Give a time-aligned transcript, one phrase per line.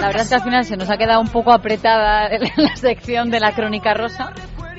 [0.00, 3.30] La verdad es que al final se nos ha quedado un poco apretada la sección
[3.30, 4.32] de la crónica rosa,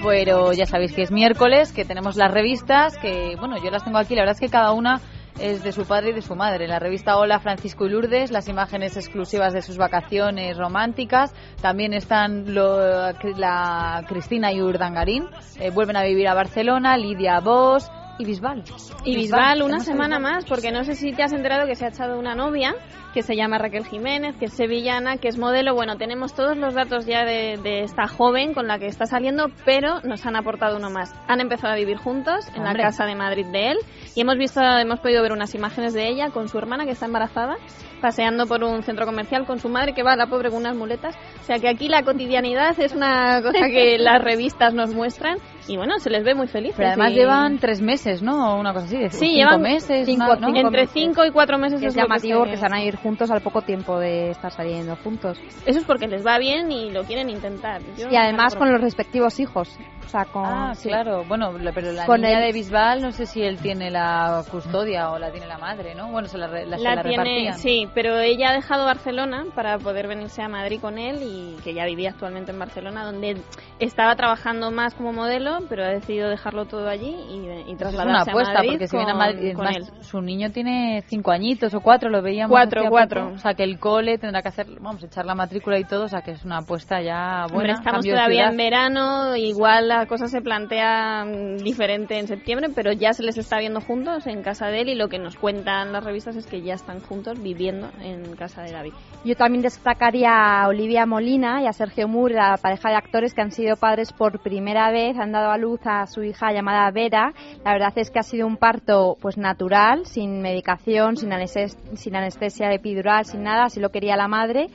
[0.03, 3.97] pero ya sabéis que es miércoles, que tenemos las revistas, que bueno, yo las tengo
[3.97, 5.01] aquí, la verdad es que cada una
[5.39, 6.67] es de su padre y de su madre.
[6.67, 11.33] La revista Hola Francisco y Lourdes, las imágenes exclusivas de sus vacaciones románticas.
[11.61, 15.25] También están lo, la Cristina y Urdangarín,
[15.59, 17.85] eh, vuelven a vivir a Barcelona, Lidia Bosch,
[18.17, 18.63] y Bisbal.
[19.05, 21.89] Y Bisbal, una semana más, porque no sé si te has enterado que se ha
[21.89, 22.75] echado una novia
[23.13, 25.75] que se llama Raquel Jiménez, que es sevillana, que es modelo.
[25.75, 30.01] Bueno, tenemos todos los datos ya de, esta joven con la que está saliendo, pero
[30.01, 31.13] nos han aportado uno más.
[31.27, 33.77] Han empezado a vivir juntos en la casa de Madrid de él
[34.15, 37.05] y hemos visto, hemos podido ver unas imágenes de ella con su hermana que está
[37.05, 37.55] embarazada
[38.01, 41.15] paseando por un centro comercial con su madre que va la pobre con unas muletas.
[41.39, 45.77] O sea que aquí la cotidianidad es una cosa que las revistas nos muestran y
[45.77, 46.75] bueno, se les ve muy felices.
[46.77, 48.59] Pero además llevan tres meses, ¿no?
[48.59, 48.97] Una cosa así.
[48.97, 50.07] De sí, cinco llevan meses.
[50.07, 51.81] entre cinco y cuatro meses.
[51.81, 55.39] Es, llamativo porque se van a ir juntos al poco tiempo de estar saliendo juntos.
[55.65, 57.81] Eso es porque les va bien y lo quieren intentar.
[57.97, 59.77] y además con los respectivos hijos.
[60.05, 61.23] O sea, con, ah, claro.
[61.27, 65.17] Bueno, pero la con niña de Bisbal no sé si él tiene la custodia o
[65.17, 66.11] la tiene la madre, ¿no?
[66.11, 70.41] Bueno, se la, la, la, tiene, Sí, pero ella ha dejado Barcelona para poder venirse
[70.41, 73.37] a Madrid con él y que ya vivía actualmente en Barcelona, donde
[73.79, 78.35] estaba trabajando más como modelo, pero ha decidido dejarlo todo allí y, y trasladarse es
[78.35, 79.55] una apuesta, porque si viene a Madrid,
[80.01, 82.51] su niño tiene cinco añitos o cuatro, lo veíamos.
[82.51, 83.31] Cuatro, cuatro.
[83.33, 86.07] O sea, que el cole tendrá que hacer, vamos, echar la matrícula y todo, o
[86.07, 87.73] sea, que es una apuesta ya buena.
[87.73, 93.13] estamos todavía en verano, igual la cosa se plantea mm, diferente en septiembre, pero ya
[93.13, 96.03] se les está viendo juntos en casa de él y lo que nos cuentan las
[96.03, 98.93] revistas es que ya están juntos viviendo en casa de David.
[99.23, 103.41] Yo también destacaría a Olivia Molina y a Sergio Moore, la pareja de actores que
[103.41, 107.33] han sido padres por primera vez, han dado a luz a su hija llamada Vera.
[107.63, 112.15] La verdad es que ha sido un parto pues natural, sin medicación, sin anestesia, sin
[112.15, 114.67] anestesia epidural, sin nada, así lo quería la madre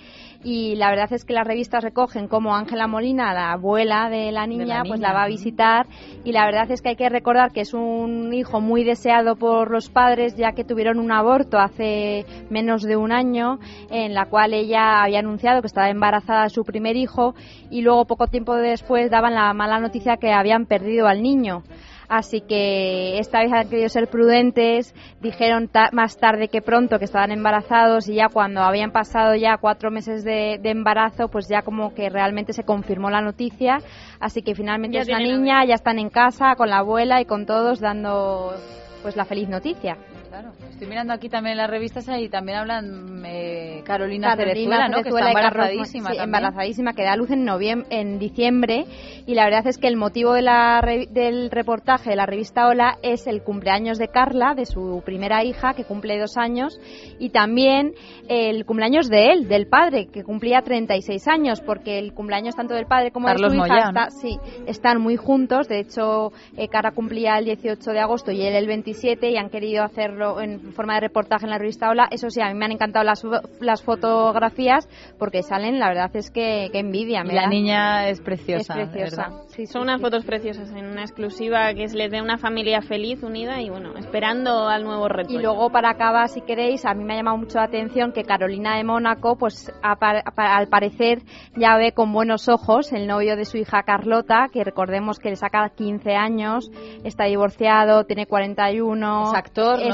[0.44, 4.47] y la verdad es que las revistas recogen como Ángela Molina, la abuela de la,
[4.47, 5.87] niña, pues la va a visitar
[6.25, 9.71] y la verdad es que hay que recordar que es un hijo muy deseado por
[9.71, 13.59] los padres ya que tuvieron un aborto hace menos de un año
[13.91, 17.34] en la cual ella había anunciado que estaba embarazada de su primer hijo
[17.71, 21.65] y luego poco tiempo después daban la mala noticia que habían perdido al niño.
[22.09, 27.33] Así que esta vez han querido ser prudentes, dijeron más tarde que pronto que estaban
[27.33, 32.09] embarazados y ya cuando habían pasado ya cuatro meses de, embarazo, pues ya como que
[32.09, 33.79] realmente se confirmó la noticia.
[34.21, 37.45] Así que finalmente es una niña, ya están en casa con la abuela y con
[37.45, 38.55] todos dando
[39.03, 39.97] pues la feliz noticia.
[40.29, 40.53] Claro.
[40.78, 45.03] Estoy mirando aquí también las revistas y también hablan eh, Carolina, Carolina ¿no?
[45.03, 46.11] que está embarazadísima.
[46.12, 48.84] embarazadísima, que da luz en, noviembre, en diciembre.
[49.27, 50.81] Y la verdad es que el motivo de la,
[51.11, 55.75] del reportaje de la revista Hola es el cumpleaños de Carla, de su primera hija,
[55.75, 56.78] que cumple dos años,
[57.19, 57.95] y también
[58.28, 62.87] el cumpleaños de él, del padre, que cumplía 36 años, porque el cumpleaños tanto del
[62.87, 65.66] padre como de su hija sí, están muy juntos.
[65.66, 69.50] De hecho, eh, Carla cumplía el 18 de agosto y él el 27 y han
[69.50, 72.09] querido hacer en forma de reportaje en la revista Hola.
[72.11, 73.25] Eso sí, a mí me han encantado las,
[73.61, 77.23] las fotografías porque salen, la verdad es que, que envidia.
[77.25, 78.81] la niña es preciosa.
[78.81, 79.31] Es preciosa.
[79.49, 83.61] Sí, son unas fotos preciosas en una exclusiva que les dé una familia feliz, unida
[83.61, 85.33] y bueno, esperando al nuevo reto.
[85.33, 88.25] Y luego para acabar, si queréis, a mí me ha llamado mucho la atención que
[88.25, 91.23] Carolina de Mónaco, pues al parecer
[91.57, 95.37] ya ve con buenos ojos el novio de su hija Carlota, que recordemos que le
[95.37, 96.71] saca 15 años,
[97.05, 99.23] está divorciado, tiene 41.
[99.25, 99.87] Es actor, ¿no?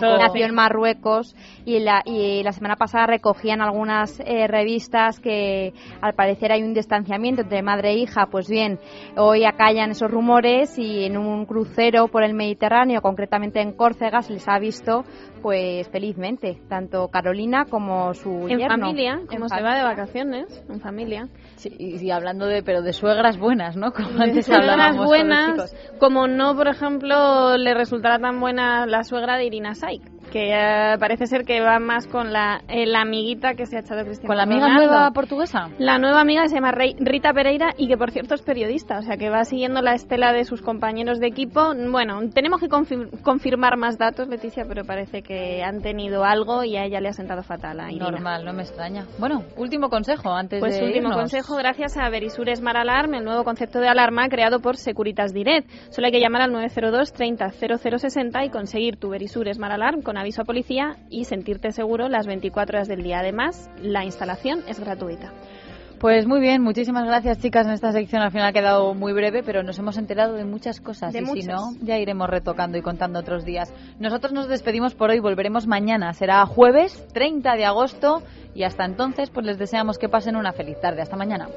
[0.00, 6.14] Nació en Marruecos y la, y la semana pasada recogían algunas eh, revistas que al
[6.14, 8.26] parecer hay un distanciamiento entre madre e hija.
[8.30, 8.78] Pues bien,
[9.16, 14.34] hoy acallan esos rumores y en un crucero por el Mediterráneo, concretamente en Córcega, se
[14.34, 15.04] les ha visto
[15.44, 21.28] pues felizmente, tanto Carolina como su en familia, como se va de vacaciones, en familia.
[21.64, 23.92] y, hablando de, pero de suegras buenas, ¿no?
[23.92, 29.44] Como antes suegras buenas, como no, por ejemplo, le resultará tan buena la suegra de
[29.44, 30.13] Irina なさい。
[30.26, 34.04] Que eh, parece ser que va más con la, eh, la amiguita que se ha echado
[34.04, 35.68] Cristiano ¿Con la amiga nueva portuguesa?
[35.78, 39.16] La nueva amiga se llama Rita Pereira y que por cierto es periodista, o sea
[39.16, 41.74] que va siguiendo la estela de sus compañeros de equipo.
[41.90, 46.84] Bueno, tenemos que confirmar más datos, Leticia, pero parece que han tenido algo y a
[46.84, 48.10] ella le ha sentado fatal a Irina.
[48.10, 49.06] Normal, no me extraña.
[49.18, 53.44] Bueno, último consejo antes pues de último consejo, gracias a Verisures Smart Alarm, el nuevo
[53.44, 55.68] concepto de alarma creado por Securitas Direct.
[55.90, 60.20] Solo hay que llamar al 902 30 0060 y conseguir tu Verisures Smart Alarm con
[60.20, 63.18] aviso a policía y sentirte seguro las 24 horas del día.
[63.18, 65.32] Además, la instalación es gratuita.
[65.98, 68.22] Pues muy bien, muchísimas gracias chicas en esta sección.
[68.22, 71.48] Al final ha quedado muy breve, pero nos hemos enterado de muchas cosas y si
[71.48, 73.74] no, ya iremos retocando y contando otros días.
[73.98, 76.12] Nosotros nos despedimos por hoy, volveremos mañana.
[76.12, 78.22] Será jueves 30 de agosto
[78.54, 81.02] y hasta entonces pues les deseamos que pasen una feliz tarde.
[81.02, 81.48] Hasta mañana.